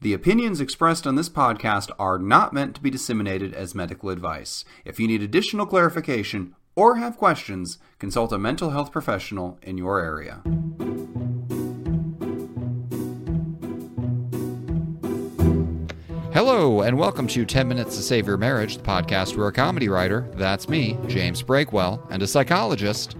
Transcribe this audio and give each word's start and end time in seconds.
The 0.00 0.14
opinions 0.14 0.60
expressed 0.60 1.08
on 1.08 1.16
this 1.16 1.28
podcast 1.28 1.90
are 1.98 2.20
not 2.20 2.52
meant 2.52 2.76
to 2.76 2.80
be 2.80 2.88
disseminated 2.88 3.52
as 3.52 3.74
medical 3.74 4.10
advice. 4.10 4.64
If 4.84 5.00
you 5.00 5.08
need 5.08 5.24
additional 5.24 5.66
clarification 5.66 6.54
or 6.76 6.98
have 6.98 7.16
questions, 7.16 7.78
consult 7.98 8.32
a 8.32 8.38
mental 8.38 8.70
health 8.70 8.92
professional 8.92 9.58
in 9.60 9.76
your 9.76 9.98
area. 9.98 10.40
Hello, 16.32 16.82
and 16.82 16.96
welcome 16.96 17.26
to 17.26 17.44
10 17.44 17.66
Minutes 17.66 17.96
to 17.96 18.02
Save 18.02 18.28
Your 18.28 18.36
Marriage, 18.36 18.76
the 18.76 18.84
podcast 18.84 19.36
where 19.36 19.48
a 19.48 19.52
comedy 19.52 19.88
writer, 19.88 20.30
that's 20.34 20.68
me, 20.68 20.96
James 21.08 21.42
Breakwell, 21.42 22.06
and 22.12 22.22
a 22.22 22.26
psychologist, 22.28 23.16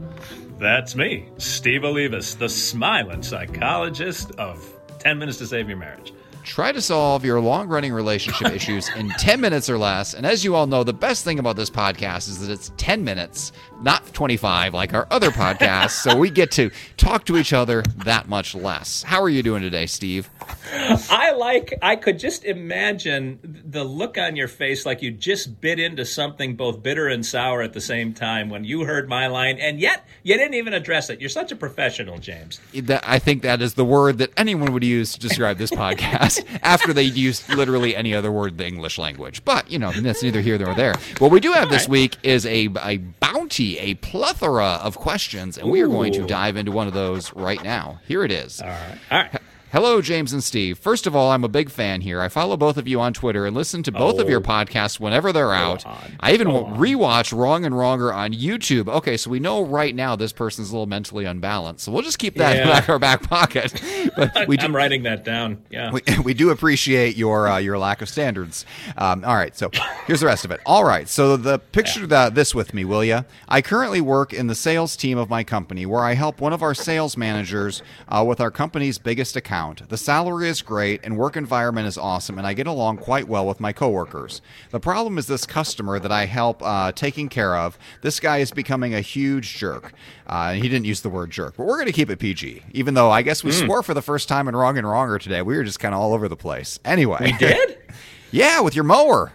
That's 0.61 0.95
me, 0.95 1.29
Steve 1.39 1.81
Olivas, 1.81 2.39
the 2.39 2.49
smiling 2.49 3.25
psychologist 3.25 4.31
of 4.39 4.65
10 5.01 5.19
Minutes 5.19 5.39
to 5.39 5.47
Save 5.49 5.69
Your 5.69 5.79
Marriage. 5.79 6.13
Try 6.49 6.73
to 6.73 6.81
solve 6.81 7.25
your 7.25 7.41
long 7.41 7.69
running 7.69 7.93
relationship 7.93 8.51
issues 8.53 8.89
in 8.97 9.11
10 9.11 9.41
minutes 9.41 9.69
or 9.69 9.77
less. 9.77 10.15
And 10.15 10.25
as 10.25 10.45
you 10.45 10.57
all 10.57 10.67
know, 10.67 10.83
the 10.83 10.95
best 10.95 11.23
thing 11.23 11.39
about 11.39 11.57
this 11.57 11.69
podcast 11.69 12.29
is 12.29 12.41
that 12.41 12.51
it's 12.51 12.73
10 12.79 13.05
minutes, 13.05 13.53
not 13.83 14.13
25 14.15 14.73
like 14.73 14.95
our 14.95 15.07
other 15.11 15.31
podcasts. 15.39 15.91
so 15.91 16.17
we 16.17 16.31
get 16.31 16.51
to 16.53 16.71
talk 16.97 17.27
to 17.27 17.37
each 17.37 17.53
other 17.53 17.83
that 17.99 18.29
much 18.29 18.55
less. 18.55 19.03
How 19.03 19.23
are 19.23 19.29
you 19.29 19.43
doing 19.43 19.63
today, 19.63 19.87
Steve? 19.87 20.31
I 20.73 21.33
like, 21.33 21.75
I 21.83 21.97
could 21.97 22.19
just 22.19 22.45
imagine 22.45 23.39
the 23.43 23.85
look 23.85 24.17
on 24.17 24.35
your 24.35 24.49
face 24.49 24.87
like 24.87 25.03
you 25.03 25.11
just 25.11 25.61
bit 25.61 25.79
into 25.79 26.07
something 26.07 26.57
both 26.57 26.83
bitter 26.83 27.09
and 27.09 27.25
sour 27.25 27.61
at 27.61 27.75
the 27.75 27.81
same 27.81 28.15
time 28.15 28.49
when 28.49 28.65
you 28.65 28.85
heard 28.85 29.09
my 29.09 29.27
line, 29.27 29.59
and 29.59 29.79
yet 29.79 30.07
you 30.23 30.37
didn't 30.37 30.55
even 30.55 30.73
address 30.73 31.11
it. 31.11 31.21
You're 31.21 31.29
such 31.29 31.53
a 31.53 31.57
professional, 31.57 32.19
James. 32.19 32.61
That, 32.75 33.05
I 33.07 33.19
think 33.19 33.43
that 33.43 33.61
is 33.61 33.75
the 33.75 33.85
word 33.85 34.19
that 34.19 34.31
anyone 34.39 34.73
would 34.73 34.85
use 34.85 35.13
to 35.13 35.21
describe 35.21 35.59
this 35.59 35.71
podcast 35.79 36.38
after 36.63 36.93
they 36.93 37.03
used 37.03 37.49
literally 37.49 37.95
any 37.97 38.15
other 38.15 38.31
word 38.33 38.53
in 38.53 38.57
the 38.59 38.67
English 38.67 38.99
language. 38.99 39.45
But, 39.45 39.71
you 39.71 39.79
know, 39.79 39.93
that's 39.93 40.23
neither 40.23 40.41
here 40.41 40.59
nor 40.59 40.75
there. 40.75 40.95
What 41.19 41.31
we 41.31 41.41
do 41.41 41.53
have 41.53 41.69
this 41.71 41.89
week 41.89 42.17
is 42.23 42.47
a, 42.47 42.69
a 42.83 42.99
bounty, 42.99 43.79
a 43.79 43.95
plethora 43.95 44.79
of 44.83 44.97
questions, 44.97 45.59
and 45.59 45.71
we 45.71 45.81
are 45.83 45.89
going 45.89 46.13
to 46.15 46.27
dive 46.27 46.57
into 46.57 46.73
one 46.73 46.87
of 46.87 46.95
those 46.95 47.33
right 47.35 47.63
now. 47.63 48.01
Here 48.07 48.25
it 48.25 48.33
is. 48.33 48.61
All 48.61 48.69
right. 48.69 48.99
All 49.11 49.19
right. 49.19 49.38
Hello, 49.71 50.01
James 50.01 50.33
and 50.33 50.43
Steve. 50.43 50.79
First 50.79 51.07
of 51.07 51.15
all, 51.15 51.31
I'm 51.31 51.45
a 51.45 51.49
big 51.49 51.69
fan 51.69 52.01
here. 52.01 52.23
I 52.23 52.29
follow 52.29 52.57
both 52.57 52.79
of 52.79 52.89
you 52.89 53.03
on 53.03 53.13
Twitter 53.13 53.45
and 53.45 53.55
listen 53.55 53.83
to 53.83 53.93
both 53.93 54.19
of 54.19 54.27
your 54.27 54.41
Oh. 54.41 54.43
podcasts 54.43 54.99
whenever 54.99 55.31
they're 55.31 55.53
out. 55.53 55.85
on. 55.85 56.17
I 56.21 56.33
even 56.33 56.47
rewatch 56.49 57.37
Wrong 57.37 57.67
and 57.67 57.75
Wronger 57.75 58.11
on 58.15 58.33
YouTube. 58.33 58.89
Okay, 58.89 59.19
so 59.19 59.29
we 59.29 59.41
know 59.41 59.63
right 59.63 59.95
now 59.95 60.17
this 60.17 60.33
person's 60.33 60.71
a 60.71 60.73
little 60.73 60.87
mentally 60.87 61.27
unbalanced. 61.27 61.85
So 61.85 61.93
we'll 61.93 62.01
just 62.03 62.19
keep 62.19 62.37
that 62.37 62.57
in 62.57 62.67
Yeah. 62.67 62.83
our 62.89 62.99
back 62.99 63.23
pocket. 63.29 63.73
But 64.17 64.49
we 64.49 64.57
do, 64.57 64.65
I'm 64.65 64.75
writing 64.75 65.05
that 65.05 65.25
down. 65.25 65.63
Yeah. 65.71 65.93
We, 65.93 66.01
we 66.25 66.35
do 66.35 66.51
appreciate 66.51 67.17
your 67.17 67.47
uh, 67.47 67.59
your 67.59 67.79
lack 67.79 68.01
of 68.03 68.09
standards. 68.09 68.65
Um, 68.97 69.23
all 69.25 69.37
right, 69.37 69.57
so 69.57 69.71
here's 70.07 70.19
the 70.21 70.27
rest 70.27 70.45
of 70.45 70.51
it. 70.51 70.59
All 70.67 70.83
right, 70.85 71.09
so 71.09 71.37
the 71.37 71.59
picture 71.61 72.05
the, 72.07 72.31
this 72.33 72.53
with 72.55 72.75
me, 72.75 72.85
will 72.85 73.05
you? 73.05 73.25
I 73.49 73.61
currently 73.63 74.01
work 74.01 74.33
in 74.33 74.47
the 74.49 74.57
sales 74.57 74.97
team 74.97 75.19
of 75.19 75.29
my 75.31 75.45
company, 75.45 75.87
where 75.87 76.03
I 76.03 76.15
help 76.15 76.41
one 76.41 76.53
of 76.53 76.63
our 76.63 76.75
sales 76.75 77.17
managers 77.17 77.83
uh, 78.09 78.25
with 78.27 78.41
our 78.41 78.51
company's 78.51 78.99
biggest 78.99 79.37
account. 79.37 79.58
The 79.89 79.97
salary 79.97 80.49
is 80.49 80.63
great, 80.63 81.01
and 81.05 81.17
work 81.17 81.37
environment 81.37 81.87
is 81.87 81.99
awesome, 81.99 82.39
and 82.39 82.47
I 82.47 82.55
get 82.55 82.67
along 82.67 82.99
quite 82.99 83.29
well 83.29 83.47
with 83.47 83.61
my 83.61 83.73
coworkers. 83.73 84.41
The 84.71 84.81
problem 84.81 85.19
is 85.19 85.27
this 85.27 85.47
customer 85.47 85.99
that 85.99 86.13
I 86.13 86.27
help 86.27 86.63
uh, 86.63 86.93
taking 86.93 87.29
care 87.29 87.57
of. 87.57 87.79
This 88.03 88.21
guy 88.21 88.39
is 88.39 88.51
becoming 88.51 88.95
a 88.95 89.01
huge 89.01 89.57
jerk. 89.57 89.93
Uh, 90.29 90.51
and 90.53 90.63
he 90.63 90.69
didn't 90.69 90.87
use 90.87 91.01
the 91.01 91.09
word 91.09 91.31
jerk, 91.31 91.57
but 91.57 91.67
we're 91.67 91.77
going 91.77 91.87
to 91.87 91.93
keep 91.93 92.11
it 92.11 92.19
PG. 92.19 92.63
Even 92.73 92.95
though 92.95 93.11
I 93.11 93.23
guess 93.23 93.43
we 93.43 93.51
swore 93.53 93.83
for 93.83 93.95
the 93.95 94.03
first 94.03 94.29
time 94.29 94.47
in 94.47 94.55
Wrong 94.55 94.77
and 94.77 94.87
Wronger 94.87 95.19
today, 95.19 95.43
we 95.43 95.57
were 95.57 95.65
just 95.65 95.81
kind 95.81 95.95
of 95.95 96.01
all 96.01 96.15
over 96.15 96.29
the 96.29 96.37
place. 96.37 96.79
Anyway, 96.85 97.19
We 97.21 97.33
did? 97.33 97.79
yeah, 98.31 98.61
with 98.61 98.75
your 98.75 98.85
mower. 98.85 99.33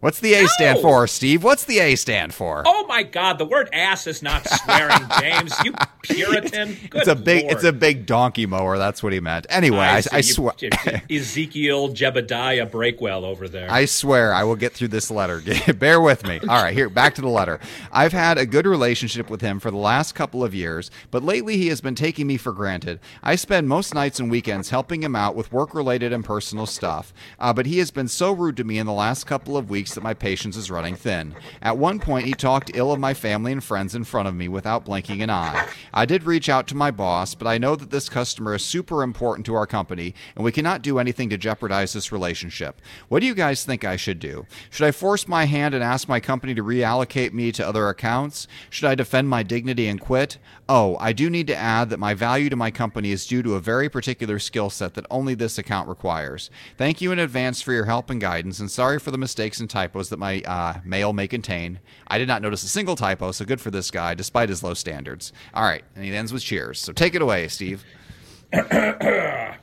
What's 0.00 0.20
the 0.20 0.34
A 0.34 0.46
stand 0.46 0.78
for, 0.78 1.08
Steve? 1.08 1.42
What's 1.42 1.64
the 1.64 1.80
A 1.80 1.96
stand 1.96 2.32
for? 2.32 2.62
Oh 2.64 2.86
my 2.86 3.02
God! 3.02 3.38
The 3.38 3.44
word 3.44 3.68
"ass" 3.72 4.06
is 4.06 4.22
not 4.22 4.48
swearing, 4.48 5.08
James. 5.20 5.52
You 5.64 5.74
Puritan. 6.02 6.76
Good 6.88 7.00
it's 7.00 7.08
a 7.08 7.16
big, 7.16 7.42
Lord. 7.42 7.54
it's 7.54 7.64
a 7.64 7.72
big 7.72 8.06
donkey 8.06 8.46
mower. 8.46 8.78
That's 8.78 9.02
what 9.02 9.12
he 9.12 9.18
meant. 9.18 9.48
Anyway, 9.50 9.78
I, 9.78 10.00
see 10.00 10.10
I 10.12 10.20
swear, 10.20 10.52
Ezekiel 11.10 11.88
Jebediah 11.88 12.70
Breakwell 12.70 13.24
over 13.24 13.48
there. 13.48 13.68
I 13.70 13.86
swear, 13.86 14.32
I 14.32 14.44
will 14.44 14.54
get 14.54 14.72
through 14.72 14.88
this 14.88 15.10
letter. 15.10 15.42
Bear 15.74 16.00
with 16.00 16.24
me. 16.24 16.38
All 16.48 16.62
right, 16.62 16.74
here, 16.74 16.88
back 16.88 17.16
to 17.16 17.20
the 17.20 17.28
letter. 17.28 17.58
I've 17.90 18.12
had 18.12 18.38
a 18.38 18.46
good 18.46 18.66
relationship 18.66 19.28
with 19.28 19.40
him 19.40 19.58
for 19.58 19.72
the 19.72 19.78
last 19.78 20.14
couple 20.14 20.44
of 20.44 20.54
years, 20.54 20.92
but 21.10 21.24
lately 21.24 21.56
he 21.56 21.66
has 21.68 21.80
been 21.80 21.96
taking 21.96 22.28
me 22.28 22.36
for 22.36 22.52
granted. 22.52 23.00
I 23.22 23.34
spend 23.34 23.68
most 23.68 23.94
nights 23.94 24.20
and 24.20 24.30
weekends 24.30 24.70
helping 24.70 25.02
him 25.02 25.16
out 25.16 25.34
with 25.34 25.52
work 25.52 25.74
related 25.74 26.12
and 26.12 26.24
personal 26.24 26.66
stuff, 26.66 27.12
uh, 27.40 27.52
but 27.52 27.66
he 27.66 27.78
has 27.78 27.90
been 27.90 28.06
so 28.06 28.30
rude 28.30 28.56
to 28.58 28.64
me 28.64 28.78
in 28.78 28.86
the 28.86 28.92
last 28.92 29.24
couple 29.24 29.56
of 29.56 29.68
weeks 29.68 29.87
that 29.94 30.02
my 30.02 30.14
patience 30.14 30.56
is 30.56 30.70
running 30.70 30.96
thin. 30.96 31.34
At 31.62 31.78
one 31.78 31.98
point, 31.98 32.26
he 32.26 32.32
talked 32.32 32.70
ill 32.74 32.92
of 32.92 33.00
my 33.00 33.14
family 33.14 33.52
and 33.52 33.62
friends 33.62 33.94
in 33.94 34.04
front 34.04 34.28
of 34.28 34.34
me 34.34 34.48
without 34.48 34.84
blinking 34.84 35.22
an 35.22 35.30
eye. 35.30 35.68
I 35.92 36.06
did 36.06 36.24
reach 36.24 36.48
out 36.48 36.66
to 36.68 36.76
my 36.76 36.90
boss, 36.90 37.34
but 37.34 37.46
I 37.46 37.58
know 37.58 37.76
that 37.76 37.90
this 37.90 38.08
customer 38.08 38.54
is 38.54 38.64
super 38.64 39.02
important 39.02 39.46
to 39.46 39.54
our 39.54 39.66
company, 39.66 40.14
and 40.34 40.44
we 40.44 40.52
cannot 40.52 40.82
do 40.82 40.98
anything 40.98 41.30
to 41.30 41.38
jeopardize 41.38 41.92
this 41.92 42.12
relationship. 42.12 42.80
What 43.08 43.20
do 43.20 43.26
you 43.26 43.34
guys 43.34 43.64
think 43.64 43.84
I 43.84 43.96
should 43.96 44.18
do? 44.18 44.46
Should 44.70 44.86
I 44.86 44.92
force 44.92 45.28
my 45.28 45.44
hand 45.44 45.74
and 45.74 45.84
ask 45.84 46.08
my 46.08 46.20
company 46.20 46.54
to 46.54 46.62
reallocate 46.62 47.32
me 47.32 47.52
to 47.52 47.66
other 47.66 47.88
accounts? 47.88 48.48
Should 48.70 48.88
I 48.88 48.94
defend 48.94 49.28
my 49.28 49.42
dignity 49.42 49.88
and 49.88 50.00
quit? 50.00 50.38
Oh, 50.68 50.96
I 51.00 51.12
do 51.12 51.30
need 51.30 51.46
to 51.46 51.56
add 51.56 51.90
that 51.90 51.98
my 51.98 52.14
value 52.14 52.50
to 52.50 52.56
my 52.56 52.70
company 52.70 53.10
is 53.10 53.26
due 53.26 53.42
to 53.42 53.54
a 53.54 53.60
very 53.60 53.88
particular 53.88 54.38
skill 54.38 54.70
set 54.70 54.94
that 54.94 55.06
only 55.10 55.34
this 55.34 55.58
account 55.58 55.88
requires. 55.88 56.50
Thank 56.76 57.00
you 57.00 57.10
in 57.10 57.18
advance 57.18 57.62
for 57.62 57.72
your 57.72 57.86
help 57.86 58.10
and 58.10 58.20
guidance, 58.20 58.60
and 58.60 58.70
sorry 58.70 58.98
for 58.98 59.10
the 59.10 59.18
mistakes 59.18 59.60
and 59.60 59.70
typos 59.78 60.08
that 60.08 60.18
my 60.18 60.40
uh, 60.40 60.80
mail 60.84 61.12
may 61.12 61.28
contain. 61.28 61.78
I 62.08 62.18
did 62.18 62.26
not 62.26 62.42
notice 62.42 62.64
a 62.64 62.68
single 62.68 62.96
typo, 62.96 63.30
so 63.32 63.44
good 63.44 63.60
for 63.60 63.70
this 63.70 63.90
guy, 63.90 64.14
despite 64.14 64.48
his 64.48 64.62
low 64.62 64.72
standards. 64.74 65.32
All 65.54 65.62
right, 65.62 65.84
and 65.94 66.04
he 66.04 66.14
ends 66.14 66.32
with 66.32 66.42
cheers. 66.42 66.80
So 66.80 66.92
take 66.92 67.14
it 67.14 67.22
away, 67.22 67.46
Steve. 67.48 67.84
I 68.52 69.56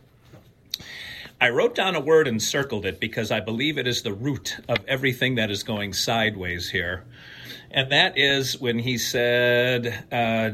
wrote 1.50 1.76
down 1.76 1.96
a 1.96 2.00
word 2.00 2.30
and 2.30 2.42
circled 2.42 2.86
it 2.86 3.02
because 3.02 3.30
I 3.30 3.42
believe 3.42 3.78
it 3.78 3.88
is 3.88 4.04
the 4.04 4.14
root 4.14 4.58
of 4.70 4.78
everything 4.88 5.36
that 5.36 5.52
is 5.52 5.64
going 5.64 5.92
sideways 5.92 6.70
here. 6.70 7.04
And 7.72 7.92
that 7.92 8.18
is 8.18 8.58
when 8.60 8.80
he 8.80 8.98
said, 8.98 10.06
uh, 10.12 10.52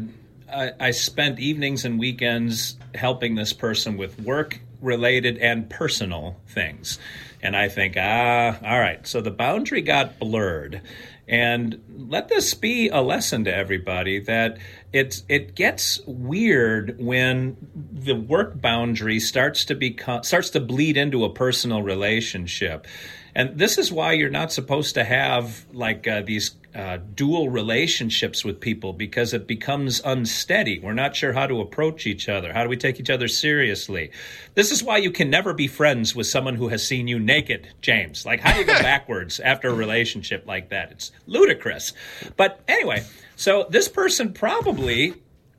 I, 0.52 0.72
I 0.80 0.92
spent 0.92 1.40
evenings 1.40 1.86
and 1.86 2.00
weekends 2.00 2.78
helping 2.96 3.36
this 3.36 3.54
person 3.54 3.96
with 3.96 4.20
work 4.22 4.60
related 4.82 5.38
and 5.38 5.70
personal 5.70 6.38
things. 6.48 6.98
And 7.44 7.56
I 7.56 7.70
think, 7.70 7.96
ah, 7.98 8.58
all 8.64 8.80
right. 8.80 9.06
So 9.08 9.22
the 9.22 9.32
boundary 9.32 9.82
got 9.82 10.20
blurred. 10.20 10.82
And 11.28 11.82
let 11.98 12.28
this 12.28 12.54
be 12.54 12.90
a 12.90 13.00
lesson 13.02 13.46
to 13.46 13.56
everybody 13.56 14.20
that 14.20 14.58
it's 14.92 15.24
it 15.30 15.56
gets 15.56 16.02
weird 16.06 16.98
when 17.00 17.56
the 17.74 18.16
work 18.16 18.60
boundary 18.60 19.20
starts 19.20 19.64
to 19.66 19.76
become 19.76 20.24
starts 20.24 20.50
to 20.52 20.60
bleed 20.60 20.98
into 20.98 21.24
a 21.24 21.34
personal 21.34 21.84
relationship. 21.84 22.86
And 23.34 23.58
this 23.58 23.78
is 23.78 23.94
why 23.94 24.12
you're 24.12 24.30
not 24.30 24.52
supposed 24.52 24.96
to 24.96 25.06
have 25.06 25.66
like 25.72 26.06
uh, 26.06 26.22
these 26.22 26.52
uh, 26.74 26.98
dual 27.16 27.50
relationships 27.50 28.46
with 28.46 28.60
people 28.60 28.94
because 28.94 29.34
it 29.34 29.48
becomes 29.48 30.02
unsteady. 30.06 30.80
We're 30.80 30.94
not 30.94 31.16
sure 31.16 31.34
how 31.34 31.48
to 31.48 31.60
approach 31.60 32.08
each 32.08 32.30
other. 32.30 32.54
How 32.54 32.64
do 32.64 32.70
we 32.70 32.78
take 32.78 33.00
each 33.00 33.10
other 33.10 33.28
seriously? 33.28 34.12
This 34.54 34.72
is 34.72 34.84
why 34.84 34.98
you 34.98 35.12
can 35.12 35.30
never 35.30 35.54
be 35.54 35.68
friends 35.68 36.16
with 36.16 36.28
someone 36.28 36.56
who 36.56 36.70
has 36.70 36.86
seen 36.86 37.08
you 37.08 37.20
naked, 37.20 37.68
James. 37.82 38.26
Like, 38.26 38.40
how 38.40 38.54
do 38.54 38.60
you 38.60 38.66
go 38.66 38.74
backwards 38.82 39.40
after 39.40 39.70
a 39.70 39.74
relationship 39.74 40.48
like 40.48 40.70
that? 40.70 40.92
It's 40.92 41.12
ludicrous. 41.28 41.94
But 42.38 42.62
anyway, 42.68 43.04
so 43.36 43.68
this 43.70 43.88
person 43.88 44.34
probably 44.34 45.16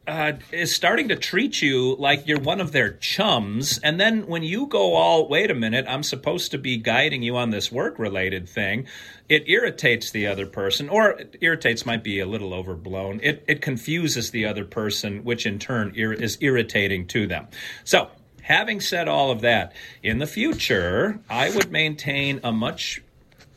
uh, 0.06 0.32
is 0.50 0.74
starting 0.74 1.08
to 1.08 1.16
treat 1.16 1.62
you 1.62 1.94
like 1.96 2.26
you're 2.26 2.40
one 2.40 2.60
of 2.60 2.72
their 2.72 2.94
chums. 2.94 3.78
And 3.78 4.00
then 4.00 4.26
when 4.26 4.42
you 4.42 4.66
go 4.66 4.94
all, 4.94 5.28
wait 5.28 5.50
a 5.50 5.54
minute, 5.54 5.84
I'm 5.88 6.02
supposed 6.02 6.50
to 6.50 6.58
be 6.58 6.76
guiding 6.76 7.22
you 7.22 7.36
on 7.36 7.50
this 7.50 7.70
work 7.70 7.98
related 7.98 8.48
thing, 8.48 8.86
it 9.28 9.48
irritates 9.48 10.10
the 10.10 10.26
other 10.26 10.46
person, 10.46 10.88
or 10.88 11.20
irritates 11.40 11.86
might 11.86 12.02
be 12.02 12.18
a 12.18 12.26
little 12.26 12.52
overblown. 12.52 13.20
It, 13.22 13.44
it 13.46 13.62
confuses 13.62 14.30
the 14.30 14.44
other 14.44 14.64
person, 14.64 15.24
which 15.24 15.46
in 15.46 15.58
turn 15.58 15.92
ir- 15.94 16.12
is 16.12 16.36
irritating 16.40 17.06
to 17.08 17.26
them. 17.26 17.46
So, 17.84 18.10
having 18.42 18.80
said 18.80 19.06
all 19.06 19.30
of 19.30 19.40
that, 19.42 19.72
in 20.02 20.18
the 20.18 20.26
future, 20.26 21.20
I 21.30 21.50
would 21.50 21.70
maintain 21.70 22.40
a 22.42 22.50
much 22.50 23.02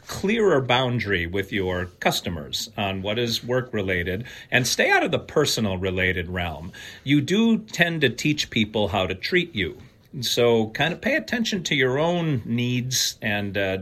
clearer 0.08 0.62
boundary 0.62 1.26
with 1.28 1.52
your 1.52 1.86
customers 2.00 2.70
on 2.78 3.02
what 3.02 3.20
is 3.20 3.44
work 3.44 3.74
related 3.74 4.26
and 4.52 4.68
stay 4.68 4.90
out 4.90 5.04
of 5.04 5.12
the 5.12 5.20
personal 5.20 5.78
related 5.78 6.30
realm. 6.30 6.72
You 7.04 7.22
do 7.22 7.60
tend 7.60 8.02
to 8.02 8.10
teach 8.10 8.50
people 8.50 8.90
how 8.90 9.08
to 9.08 9.16
treat 9.16 9.56
you. 9.56 9.78
So 10.22 10.68
kind 10.70 10.94
of 10.94 11.02
pay 11.02 11.16
attention 11.16 11.64
to 11.64 11.76
your 11.76 12.00
own 12.00 12.42
needs 12.46 13.18
and 13.22 13.58
uh, 13.58 13.78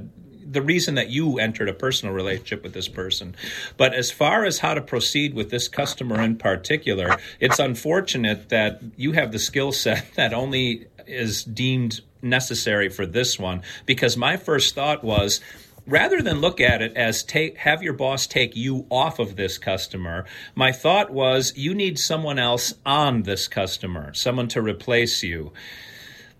the 0.54 0.62
reason 0.62 0.96
that 0.96 1.10
you 1.10 1.40
entered 1.40 1.70
a 1.70 1.74
personal 1.74 2.14
relationship 2.14 2.64
with 2.64 2.74
this 2.74 2.88
person. 2.88 3.36
But 3.78 3.94
as 3.94 4.12
far 4.12 4.46
as 4.46 4.60
how 4.60 4.74
to 4.74 4.82
proceed 4.82 5.34
with 5.34 5.50
this 5.50 5.68
customer 5.68 6.22
in 6.22 6.38
particular, 6.38 7.18
it's 7.40 7.60
unfortunate 7.60 8.50
that 8.50 8.82
you 8.96 9.14
have 9.14 9.32
the 9.32 9.40
skill 9.40 9.72
set 9.72 10.06
that 10.16 10.34
only 10.34 10.88
is 11.06 11.44
deemed 11.44 12.02
necessary 12.22 12.88
for 12.88 13.06
this 13.06 13.38
one 13.38 13.62
because 13.86 14.16
my 14.16 14.38
first 14.38 14.74
thought 14.76 15.04
was 15.04 15.42
rather 15.86 16.22
than 16.22 16.40
look 16.40 16.62
at 16.62 16.82
it 16.82 16.96
as 16.96 17.24
take 17.24 17.58
have 17.58 17.84
your 17.84 17.94
boss 17.94 18.26
take 18.26 18.56
you 18.56 18.86
off 18.90 19.20
of 19.20 19.36
this 19.36 19.58
customer 19.58 20.26
my 20.56 20.72
thought 20.72 21.12
was 21.12 21.54
you 21.58 21.74
need 21.74 22.00
someone 22.00 22.40
else 22.40 22.74
on 22.86 23.24
this 23.24 23.48
customer 23.48 24.14
someone 24.14 24.48
to 24.48 24.62
replace 24.62 25.24
you 25.24 25.52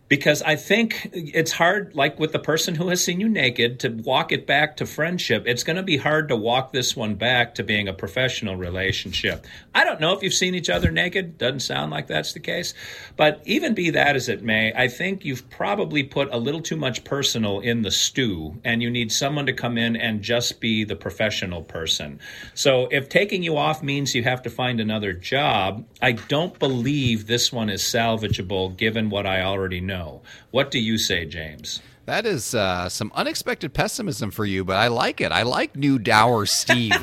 because 0.10 0.42
I 0.42 0.58
think 0.58 1.10
it's 1.14 1.52
hard, 1.52 1.96
like 1.96 2.20
with 2.20 2.34
the 2.34 2.40
person 2.40 2.76
who 2.76 2.90
has 2.90 3.04
seen 3.04 3.20
you 3.20 3.30
naked, 3.30 3.80
to 3.80 3.90
walk 3.90 4.32
it 4.32 4.46
back 4.46 4.78
to 4.78 4.86
friendship. 4.86 5.46
It's 5.48 5.64
going 5.64 5.78
to 5.78 5.84
be 5.84 5.98
hard 5.98 6.28
to 6.28 6.36
walk 6.36 6.72
this 6.72 6.96
one 6.96 7.16
back 7.16 7.56
to 7.56 7.64
being 7.64 7.88
a 7.88 7.94
professional 7.94 8.56
relationship. 8.56 9.46
I 9.74 9.84
don't 9.84 10.02
know 10.02 10.14
if 10.14 10.22
you've 10.22 10.34
seen 10.34 10.56
each 10.56 10.70
other 10.70 10.92
naked. 10.92 11.38
Doesn't 11.38 11.62
sound 11.62 11.92
like 11.92 12.08
that's 12.08 12.34
the 12.34 12.40
case. 12.40 12.74
But 13.16 13.42
even 13.46 13.74
be 13.74 13.90
that 13.92 14.16
as 14.16 14.30
it 14.30 14.44
may, 14.44 14.74
I 14.74 14.88
think 14.88 15.26
you've 15.26 15.50
probably 15.50 16.04
put 16.04 16.32
a 16.32 16.38
little 16.38 16.62
too 16.62 16.78
much 16.78 17.04
personal 17.06 17.62
in 17.62 17.82
the 17.82 17.92
stew, 17.92 18.60
and 18.64 18.84
you 18.84 18.92
need 18.92 19.12
someone 19.12 19.46
to 19.46 19.54
come 19.54 19.78
in 19.78 19.96
and 19.96 20.22
just 20.22 20.60
be 20.60 20.84
the 20.84 20.96
professional 20.96 21.64
person. 21.64 22.20
So 22.54 22.88
if 22.92 23.10
taking 23.10 23.42
you 23.42 23.58
off 23.58 23.82
means 23.82 24.14
you 24.14 24.24
have 24.24 24.44
to 24.44 24.50
find 24.50 24.80
another 24.80 25.14
job, 25.14 25.86
I 26.02 26.12
don't 26.12 26.60
believe 26.60 27.26
this 27.26 27.52
one 27.52 27.70
is 27.70 27.82
salvageable 27.82 28.78
given 28.78 29.10
what 29.10 29.26
I 29.26 29.42
already 29.42 29.80
know 29.80 30.03
What 30.52 30.72
do 30.72 30.80
you 30.80 30.98
say, 30.98 31.26
James? 31.26 31.82
That 32.06 32.26
is 32.26 32.54
uh, 32.54 32.90
some 32.90 33.14
unexpected 33.16 33.74
pessimism 33.74 34.30
for 34.30 34.46
you, 34.46 34.66
but 34.66 34.76
I 34.76 34.90
like 34.90 35.22
it. 35.22 35.32
I 35.32 35.44
like 35.44 35.78
new 35.78 35.98
dour 35.98 36.46
Steve, 36.46 36.94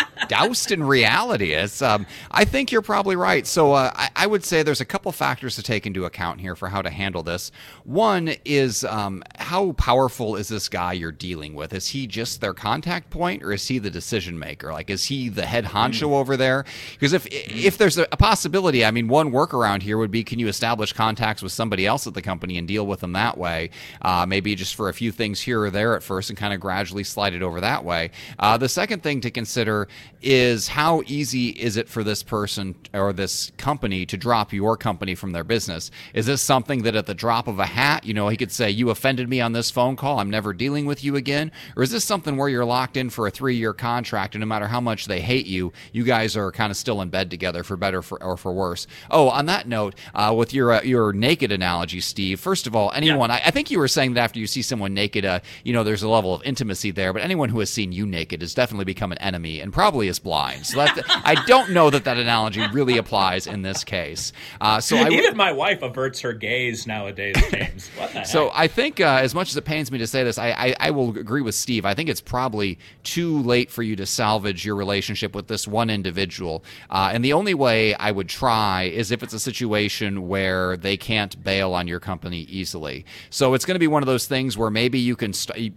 doused 0.28 0.70
in 0.70 0.82
reality. 0.82 1.52
It's, 1.52 1.80
um, 1.80 2.06
I 2.30 2.44
think 2.44 2.70
you're 2.70 2.82
probably 2.82 3.16
right. 3.16 3.46
So 3.46 3.72
uh, 3.72 3.90
I, 3.94 4.10
I, 4.14 4.26
would 4.26 4.44
say 4.44 4.62
there's 4.62 4.82
a 4.82 4.84
couple 4.84 5.10
factors 5.12 5.56
to 5.56 5.62
take 5.62 5.86
into 5.86 6.04
account 6.04 6.42
here 6.42 6.54
for 6.54 6.68
how 6.68 6.82
to 6.82 6.90
handle 6.90 7.22
this. 7.22 7.50
One 7.84 8.34
is 8.44 8.84
um, 8.84 9.24
how 9.38 9.72
powerful 9.72 10.36
is 10.36 10.48
this 10.48 10.68
guy 10.68 10.92
you're 10.92 11.10
dealing 11.10 11.54
with? 11.54 11.72
Is 11.72 11.88
he 11.88 12.06
just 12.06 12.42
their 12.42 12.52
contact 12.52 13.08
point, 13.08 13.42
or 13.42 13.52
is 13.52 13.66
he 13.66 13.78
the 13.78 13.90
decision 13.90 14.38
maker? 14.38 14.74
Like, 14.74 14.90
is 14.90 15.06
he 15.06 15.30
the 15.30 15.46
head 15.46 15.64
honcho 15.64 16.08
mm. 16.08 16.12
over 16.12 16.36
there? 16.36 16.66
Because 16.92 17.14
if 17.14 17.26
if 17.30 17.78
there's 17.78 17.96
a, 17.96 18.06
a 18.12 18.18
possibility, 18.18 18.84
I 18.84 18.90
mean, 18.90 19.08
one 19.08 19.32
workaround 19.32 19.80
here 19.80 19.96
would 19.96 20.10
be 20.10 20.22
can 20.22 20.38
you 20.38 20.48
establish 20.48 20.92
contacts 20.92 21.42
with 21.42 21.52
somebody 21.52 21.86
else 21.86 22.06
at 22.06 22.12
the 22.12 22.22
company 22.22 22.58
and 22.58 22.68
deal 22.68 22.86
with 22.86 23.00
them 23.00 23.14
that 23.14 23.38
way? 23.38 23.70
Uh, 24.02 24.26
maybe 24.28 24.49
just 24.54 24.74
for 24.74 24.88
a 24.88 24.94
few 24.94 25.12
things 25.12 25.40
here 25.40 25.62
or 25.62 25.70
there 25.70 25.96
at 25.96 26.02
first 26.02 26.30
and 26.30 26.38
kind 26.38 26.52
of 26.52 26.60
gradually 26.60 27.04
slide 27.04 27.34
it 27.34 27.42
over 27.42 27.60
that 27.60 27.84
way. 27.84 28.10
Uh, 28.38 28.56
the 28.56 28.68
second 28.68 29.02
thing 29.02 29.20
to 29.20 29.30
consider 29.30 29.88
is 30.22 30.68
how 30.68 31.02
easy 31.06 31.48
is 31.48 31.76
it 31.76 31.88
for 31.88 32.04
this 32.04 32.22
person 32.22 32.74
or 32.92 33.12
this 33.12 33.50
company 33.56 34.04
to 34.06 34.16
drop 34.16 34.52
your 34.52 34.76
company 34.76 35.14
from 35.14 35.32
their 35.32 35.44
business? 35.44 35.90
Is 36.14 36.26
this 36.26 36.42
something 36.42 36.82
that 36.82 36.94
at 36.94 37.06
the 37.06 37.14
drop 37.14 37.48
of 37.48 37.58
a 37.58 37.66
hat, 37.66 38.04
you 38.04 38.14
know, 38.14 38.28
he 38.28 38.36
could 38.36 38.52
say, 38.52 38.70
You 38.70 38.90
offended 38.90 39.28
me 39.28 39.40
on 39.40 39.52
this 39.52 39.70
phone 39.70 39.96
call, 39.96 40.18
I'm 40.18 40.30
never 40.30 40.52
dealing 40.52 40.86
with 40.86 41.04
you 41.04 41.16
again? 41.16 41.52
Or 41.76 41.82
is 41.82 41.90
this 41.90 42.04
something 42.04 42.36
where 42.36 42.48
you're 42.48 42.64
locked 42.64 42.96
in 42.96 43.10
for 43.10 43.26
a 43.26 43.30
three 43.30 43.56
year 43.56 43.72
contract 43.72 44.34
and 44.34 44.40
no 44.40 44.46
matter 44.46 44.66
how 44.66 44.80
much 44.80 45.06
they 45.06 45.20
hate 45.20 45.46
you, 45.46 45.72
you 45.92 46.04
guys 46.04 46.36
are 46.36 46.50
kind 46.52 46.70
of 46.70 46.76
still 46.76 47.00
in 47.00 47.08
bed 47.08 47.30
together 47.30 47.62
for 47.62 47.76
better 47.76 48.02
for, 48.02 48.22
or 48.22 48.36
for 48.36 48.52
worse? 48.52 48.86
Oh, 49.10 49.28
on 49.28 49.46
that 49.46 49.68
note, 49.68 49.94
uh, 50.14 50.34
with 50.36 50.52
your 50.52 50.72
uh, 50.72 50.82
your 50.82 51.12
naked 51.12 51.52
analogy, 51.52 52.00
Steve, 52.00 52.40
first 52.40 52.66
of 52.66 52.74
all, 52.74 52.90
anyone, 52.92 53.30
yeah. 53.30 53.36
I, 53.36 53.48
I, 53.48 53.50
think 53.50 53.70
you 53.70 53.78
were 53.78 53.88
saying 53.88 54.14
that 54.14 54.20
after 54.30 54.39
you 54.40 54.46
see 54.46 54.62
someone 54.62 54.94
naked, 54.94 55.24
uh, 55.24 55.40
you 55.64 55.72
know, 55.72 55.84
there's 55.84 56.02
a 56.02 56.08
level 56.08 56.34
of 56.34 56.42
intimacy 56.42 56.90
there. 56.90 57.12
But 57.12 57.22
anyone 57.22 57.48
who 57.48 57.60
has 57.60 57.70
seen 57.70 57.92
you 57.92 58.06
naked 58.06 58.40
has 58.40 58.54
definitely 58.54 58.84
become 58.84 59.12
an 59.12 59.18
enemy 59.18 59.60
and 59.60 59.72
probably 59.72 60.08
is 60.08 60.18
blind. 60.18 60.66
So 60.66 60.78
that, 60.78 60.98
I 61.08 61.36
don't 61.46 61.70
know 61.70 61.90
that 61.90 62.04
that 62.04 62.16
analogy 62.16 62.66
really 62.72 62.98
applies 62.98 63.46
in 63.46 63.62
this 63.62 63.84
case. 63.84 64.32
Uh, 64.60 64.80
so 64.80 64.96
I, 64.96 65.08
even 65.10 65.36
my 65.36 65.52
wife 65.52 65.82
averts 65.82 66.20
her 66.20 66.32
gaze 66.32 66.86
nowadays, 66.86 67.36
James. 67.50 67.88
What 67.96 68.12
the 68.12 68.24
so 68.24 68.44
heck? 68.46 68.52
I 68.56 68.66
think, 68.66 69.00
uh, 69.00 69.20
as 69.22 69.34
much 69.34 69.50
as 69.50 69.56
it 69.56 69.64
pains 69.64 69.92
me 69.92 69.98
to 69.98 70.06
say 70.06 70.24
this, 70.24 70.38
I, 70.38 70.50
I, 70.50 70.74
I 70.80 70.90
will 70.90 71.16
agree 71.16 71.42
with 71.42 71.54
Steve. 71.54 71.84
I 71.84 71.94
think 71.94 72.08
it's 72.08 72.20
probably 72.20 72.78
too 73.02 73.38
late 73.42 73.70
for 73.70 73.82
you 73.82 73.96
to 73.96 74.06
salvage 74.06 74.64
your 74.64 74.76
relationship 74.76 75.34
with 75.34 75.48
this 75.48 75.68
one 75.68 75.90
individual. 75.90 76.64
Uh, 76.88 77.10
and 77.12 77.24
the 77.24 77.32
only 77.32 77.54
way 77.54 77.94
I 77.94 78.10
would 78.10 78.28
try 78.28 78.84
is 78.84 79.10
if 79.10 79.22
it's 79.22 79.34
a 79.34 79.40
situation 79.40 80.28
where 80.28 80.76
they 80.76 80.96
can't 80.96 81.42
bail 81.42 81.74
on 81.74 81.86
your 81.86 82.00
company 82.00 82.40
easily. 82.42 83.04
So 83.30 83.54
it's 83.54 83.64
going 83.64 83.74
to 83.74 83.80
be 83.80 83.86
one 83.86 84.02
of 84.02 84.06
those 84.06 84.26
things 84.30 84.56
where 84.56 84.70
maybe 84.70 84.98
you 84.98 85.16
can 85.16 85.32
st- 85.34 85.74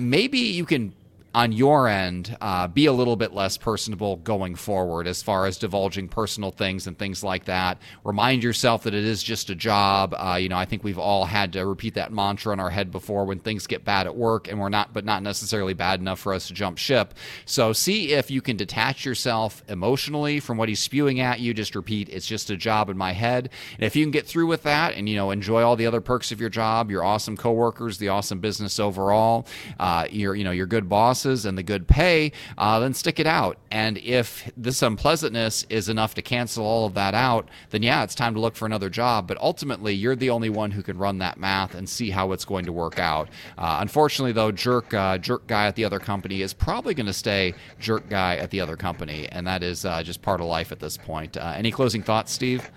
maybe 0.00 0.38
you 0.38 0.64
can 0.64 0.94
on 1.38 1.52
your 1.52 1.86
end 1.86 2.36
uh, 2.40 2.66
be 2.66 2.86
a 2.86 2.92
little 2.92 3.14
bit 3.14 3.32
less 3.32 3.56
personable 3.56 4.16
going 4.16 4.56
forward 4.56 5.06
as 5.06 5.22
far 5.22 5.46
as 5.46 5.56
divulging 5.56 6.08
personal 6.08 6.50
things 6.50 6.88
and 6.88 6.98
things 6.98 7.22
like 7.22 7.44
that. 7.44 7.78
Remind 8.02 8.42
yourself 8.42 8.82
that 8.82 8.92
it 8.92 9.04
is 9.04 9.22
just 9.22 9.48
a 9.48 9.54
job. 9.54 10.12
Uh, 10.18 10.34
you 10.34 10.48
know, 10.48 10.56
I 10.56 10.64
think 10.64 10.82
we've 10.82 10.98
all 10.98 11.26
had 11.26 11.52
to 11.52 11.64
repeat 11.64 11.94
that 11.94 12.12
mantra 12.12 12.52
in 12.52 12.58
our 12.58 12.70
head 12.70 12.90
before 12.90 13.24
when 13.24 13.38
things 13.38 13.68
get 13.68 13.84
bad 13.84 14.08
at 14.08 14.16
work 14.16 14.48
and 14.48 14.58
we're 14.58 14.68
not, 14.68 14.92
but 14.92 15.04
not 15.04 15.22
necessarily 15.22 15.74
bad 15.74 16.00
enough 16.00 16.18
for 16.18 16.34
us 16.34 16.48
to 16.48 16.54
jump 16.54 16.76
ship. 16.76 17.14
So 17.44 17.72
see 17.72 18.14
if 18.14 18.32
you 18.32 18.42
can 18.42 18.56
detach 18.56 19.04
yourself 19.04 19.62
emotionally 19.68 20.40
from 20.40 20.58
what 20.58 20.68
he's 20.68 20.80
spewing 20.80 21.20
at 21.20 21.38
you. 21.38 21.54
Just 21.54 21.76
repeat, 21.76 22.08
it's 22.08 22.26
just 22.26 22.50
a 22.50 22.56
job 22.56 22.90
in 22.90 22.98
my 22.98 23.12
head. 23.12 23.50
And 23.76 23.84
if 23.84 23.94
you 23.94 24.04
can 24.04 24.10
get 24.10 24.26
through 24.26 24.48
with 24.48 24.64
that 24.64 24.94
and, 24.94 25.08
you 25.08 25.14
know, 25.14 25.30
enjoy 25.30 25.62
all 25.62 25.76
the 25.76 25.86
other 25.86 26.00
perks 26.00 26.32
of 26.32 26.40
your 26.40 26.50
job, 26.50 26.90
your 26.90 27.04
awesome 27.04 27.36
coworkers, 27.36 27.98
the 27.98 28.08
awesome 28.08 28.40
business 28.40 28.80
overall, 28.80 29.46
uh, 29.78 30.08
your, 30.10 30.34
you 30.34 30.42
know, 30.42 30.50
your 30.50 30.66
good 30.66 30.88
boss 30.88 31.27
bosses 31.28 31.44
and 31.46 31.58
the 31.58 31.62
good 31.62 31.86
pay, 31.86 32.32
uh, 32.56 32.80
then 32.80 32.94
stick 32.94 33.18
it 33.20 33.26
out. 33.26 33.58
And 33.70 33.98
if 33.98 34.50
this 34.56 34.82
unpleasantness 34.82 35.66
is 35.68 35.88
enough 35.88 36.14
to 36.14 36.22
cancel 36.22 36.64
all 36.64 36.86
of 36.86 36.94
that 36.94 37.14
out, 37.14 37.48
then 37.70 37.82
yeah, 37.82 38.02
it's 38.02 38.14
time 38.14 38.34
to 38.34 38.40
look 38.40 38.56
for 38.56 38.66
another 38.66 38.90
job. 38.90 39.26
But 39.26 39.38
ultimately, 39.38 39.94
you're 39.94 40.16
the 40.16 40.30
only 40.30 40.50
one 40.50 40.70
who 40.70 40.82
can 40.82 40.98
run 40.98 41.18
that 41.18 41.38
math 41.38 41.74
and 41.74 41.88
see 41.88 42.10
how 42.10 42.32
it's 42.32 42.44
going 42.44 42.64
to 42.66 42.72
work 42.72 42.98
out. 42.98 43.28
Uh, 43.56 43.78
unfortunately, 43.80 44.32
though, 44.32 44.52
jerk 44.52 44.92
uh, 44.94 45.18
jerk 45.18 45.46
guy 45.46 45.66
at 45.66 45.76
the 45.76 45.84
other 45.84 45.98
company 45.98 46.42
is 46.42 46.52
probably 46.52 46.94
going 46.94 47.06
to 47.06 47.12
stay 47.12 47.54
jerk 47.78 48.08
guy 48.08 48.36
at 48.36 48.50
the 48.50 48.60
other 48.60 48.76
company, 48.76 49.28
and 49.30 49.46
that 49.46 49.62
is 49.62 49.84
uh, 49.84 50.02
just 50.02 50.22
part 50.22 50.40
of 50.40 50.46
life 50.46 50.72
at 50.72 50.80
this 50.80 50.96
point. 50.96 51.36
Uh, 51.36 51.52
any 51.56 51.70
closing 51.70 52.02
thoughts, 52.02 52.32
Steve? 52.32 52.70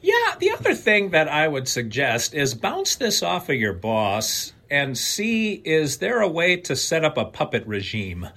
Yeah, 0.00 0.36
the 0.38 0.52
other 0.52 0.74
thing 0.74 1.10
that 1.10 1.28
I 1.28 1.48
would 1.48 1.68
suggest 1.68 2.32
is 2.32 2.54
bounce 2.54 2.96
this 2.96 3.22
off 3.22 3.48
of 3.48 3.56
your 3.56 3.72
boss 3.72 4.52
and 4.70 4.96
see 4.96 5.54
is 5.54 5.98
there 5.98 6.20
a 6.20 6.28
way 6.28 6.56
to 6.56 6.76
set 6.76 7.04
up 7.04 7.16
a 7.16 7.24
puppet 7.24 7.66
regime 7.66 8.28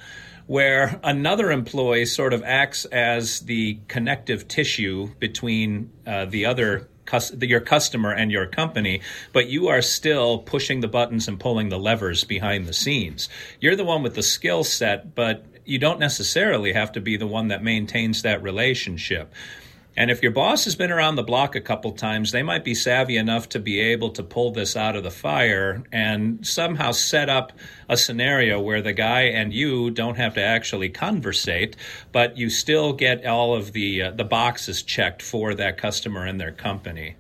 where 0.48 1.00
another 1.04 1.52
employee 1.52 2.06
sort 2.06 2.34
of 2.34 2.44
acts 2.44 2.86
as 2.86 3.42
the 3.42 3.80
connective 3.88 4.48
tissue 4.48 5.10
between 5.20 5.92
uh, 6.06 6.26
the 6.26 6.46
other 6.46 6.88
your 7.42 7.60
customer 7.60 8.14
and 8.14 8.32
your 8.32 8.46
company, 8.46 9.02
but 9.34 9.48
you 9.48 9.68
are 9.68 9.82
still 9.82 10.40
pushing 10.40 10.80
the 10.80 10.88
buttons 10.88 11.28
and 11.28 11.40
pulling 11.40 11.70
the 11.70 11.80
levers 11.80 12.24
behind 12.24 12.66
the 12.66 12.74
scenes. 12.74 13.28
You're 13.60 13.76
the 13.76 13.84
one 13.84 14.04
with 14.04 14.16
the 14.16 14.24
skill 14.24 14.64
set, 14.64 15.14
but 15.14 15.46
you 15.66 15.78
don't 15.78 16.00
necessarily 16.00 16.74
have 16.74 16.92
to 16.94 17.02
be 17.02 17.18
the 17.18 17.28
one 17.28 17.50
that 17.50 17.64
maintains 17.64 18.22
that 18.22 18.42
relationship. 18.42 19.34
And 19.98 20.10
if 20.10 20.24
your 20.24 20.32
boss 20.32 20.64
has 20.66 20.76
been 20.76 20.92
around 20.92 21.16
the 21.16 21.24
block 21.24 21.56
a 21.56 21.62
couple 21.62 21.92
times, 21.92 22.32
they 22.32 22.44
might 22.44 22.64
be 22.64 22.74
savvy 22.74 23.18
enough 23.18 23.50
to 23.50 23.60
be 23.60 23.80
able 23.80 24.10
to 24.12 24.24
pull 24.24 24.52
this 24.52 24.78
out 24.78 24.96
of 24.96 25.04
the 25.04 25.12
fire 25.12 25.84
and 25.92 26.46
somehow 26.48 26.92
set 26.92 27.30
up 27.30 27.52
a 27.90 27.98
scenario 27.98 28.60
where 28.62 28.82
the 28.82 28.94
guy 28.94 29.24
and 29.24 29.54
you 29.54 29.92
don't 29.92 30.16
have 30.16 30.34
to 30.36 30.42
actually 30.42 30.90
conversate, 30.90 31.76
but 32.14 32.38
you 32.38 32.50
still 32.50 32.94
get 32.94 33.26
all 33.26 33.54
of 33.54 33.74
the 33.74 34.04
uh, 34.04 34.12
the 34.12 34.24
boxes 34.24 34.82
checked 34.82 35.22
for 35.22 35.54
that 35.56 35.78
customer 35.78 36.26
and 36.26 36.40
their 36.40 36.54
company. 36.54 37.16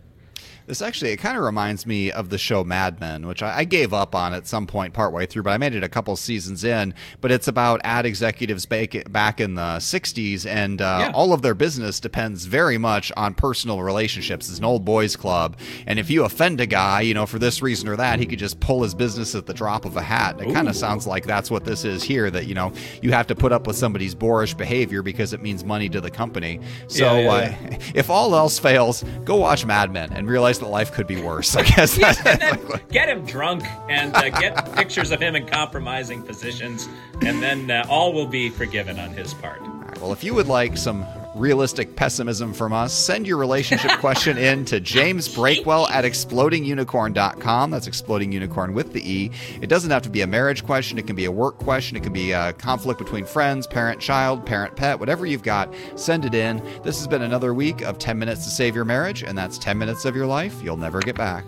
This 0.68 0.82
actually, 0.82 1.12
it 1.12 1.18
kind 1.18 1.38
of 1.38 1.44
reminds 1.44 1.86
me 1.86 2.12
of 2.12 2.30
the 2.30 2.38
show 2.38 2.63
Mad 2.63 3.00
Men, 3.00 3.27
which 3.27 3.41
I, 3.41 3.60
I, 3.60 3.63
gave 3.63 3.94
up 3.94 4.15
on 4.15 4.34
at 4.34 4.48
some 4.48 4.68
point 4.68 4.94
partway 4.94 5.25
through, 5.25 5.44
but 5.44 5.51
I 5.51 5.58
made 5.58 5.74
it 5.74 5.84
a 5.84 5.89
couple 5.89 6.15
seasons 6.15 6.63
in. 6.63 6.94
But 7.20 7.32
it's 7.32 7.48
about 7.48 7.82
ad 7.84 8.06
executives 8.06 8.65
back, 8.65 9.12
back 9.12 9.39
in 9.39 9.56
the 9.56 9.77
60s, 9.77 10.46
and 10.46 10.82
uh, 10.82 10.98
yeah. 11.01 11.12
all 11.13 11.34
of 11.34 11.41
their 11.41 11.56
business 11.56 12.00
depends 12.00 12.46
very 12.46 12.77
much 12.77 13.12
on 13.18 13.34
personal 13.34 13.82
relationships. 13.82 14.50
It's 14.50 14.60
an 14.60 14.65
old 14.65 14.86
boys 14.86 15.15
club. 15.15 15.58
And 15.88 16.00
if 16.00 16.10
you 16.10 16.24
offend 16.24 16.62
a 16.62 16.65
guy, 16.65 17.01
you 17.01 17.13
know, 17.13 17.25
for 17.25 17.39
this 17.39 17.62
reason 17.62 17.88
or 17.88 17.96
that, 17.96 18.20
he 18.20 18.25
could 18.25 18.39
just 18.39 18.60
pull 18.60 18.84
his 18.84 18.94
business 18.94 19.36
at 19.36 19.46
the 19.46 19.53
drop 19.53 19.86
of 19.86 19.98
a 19.98 20.01
hat. 20.01 20.39
And 20.39 20.50
it 20.50 20.53
kind 20.53 20.68
of 20.68 20.75
sounds 20.75 21.08
like 21.08 21.25
that's 21.25 21.50
what 21.50 21.65
this 21.65 21.86
is 21.86 22.03
here 22.03 22.30
that, 22.32 22.46
you 22.48 22.56
know, 22.56 22.72
you 23.01 23.12
have 23.12 23.27
to 23.27 23.36
put 23.36 23.51
up 23.51 23.68
with 23.68 23.75
somebody's 23.75 24.15
boorish 24.15 24.53
behavior 24.53 25.01
because 25.01 25.34
it 25.34 25.41
means 25.41 25.63
money 25.63 25.89
to 25.89 26.01
the 26.01 26.12
company. 26.12 26.60
So 26.88 27.18
yeah, 27.18 27.58
yeah, 27.62 27.75
uh, 27.75 27.80
if 27.96 28.10
all 28.10 28.36
else 28.36 28.60
fails, 28.60 29.03
go 29.24 29.38
watch 29.38 29.65
Mad 29.65 29.91
Men 29.91 30.12
and 30.13 30.27
realize 30.27 30.50
that 30.60 30.67
life 30.67 30.91
could 30.91 31.08
be 31.08 31.22
worse. 31.22 31.55
I 31.55 31.63
guess. 31.63 31.98
get 32.91 33.10
him 33.10 33.25
drunk 33.25 33.63
and 33.89 34.15
uh, 34.15 34.29
get 34.29 34.74
pictures 34.75 35.12
of 35.12 35.22
him 35.22 35.36
in 35.36 35.48
compromising 35.48 36.24
positions, 36.24 36.88
and 37.22 37.41
then 37.41 37.70
uh, 37.72 37.86
all 37.89 38.13
will 38.13 38.27
be 38.27 38.50
forgiven 38.50 39.00
on 39.00 39.10
his 39.12 39.34
part. 39.34 39.62
well, 40.00 40.12
if 40.13 40.24
you 40.24 40.34
would 40.34 40.48
like 40.48 40.77
some 40.77 41.05
realistic 41.36 41.96
pessimism 41.96 42.54
from 42.54 42.74
us, 42.74 42.94
send 42.94 43.28
your 43.28 43.38
relationship 43.38 43.92
question 44.00 44.38
in 44.38 44.66
to 44.66 44.80
James 44.80 45.28
Breakwell 45.28 45.90
at 45.90 46.04
explodingunicorn.com. 46.04 47.72
That's 47.72 47.88
exploding 47.88 48.32
unicorn 48.32 48.74
with 48.74 48.94
the 48.94 49.10
E. 49.10 49.32
It 49.62 49.68
doesn't 49.68 49.92
have 49.92 50.02
to 50.04 50.10
be 50.10 50.22
a 50.22 50.28
marriage 50.28 50.66
question, 50.66 50.98
it 50.98 51.08
can 51.08 51.16
be 51.16 51.26
a 51.26 51.32
work 51.32 51.58
question, 51.58 51.98
it 51.98 52.04
can 52.04 52.14
be 52.14 52.32
a 52.32 52.54
conflict 52.54 53.00
between 53.00 53.26
friends, 53.26 53.68
parent 53.68 54.00
child, 54.00 54.46
parent 54.46 54.76
pet, 54.76 55.00
whatever 55.00 55.26
you've 55.26 55.44
got, 55.44 55.74
send 55.96 56.26
it 56.26 56.36
in. 56.36 56.62
This 56.84 56.98
has 56.98 57.08
been 57.08 57.22
another 57.22 57.54
week 57.54 57.82
of 57.82 57.98
10 57.98 58.18
minutes 58.20 58.44
to 58.46 58.52
save 58.52 58.76
your 58.76 58.86
marriage, 58.86 59.24
and 59.24 59.38
that's 59.38 59.58
10 59.58 59.78
minutes 59.78 60.06
of 60.06 60.16
your 60.16 60.28
life 60.28 60.62
you'll 60.64 60.78
never 60.78 61.00
get 61.00 61.16
back. 61.16 61.46